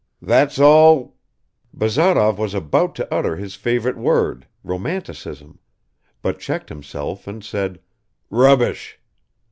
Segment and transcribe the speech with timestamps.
[0.23, 1.15] That's all...,"
[1.77, 5.59] Bazarov was about to utter his favorite word "romanticism,"
[6.23, 7.79] but checked himself and said
[8.31, 8.99] "rubbish."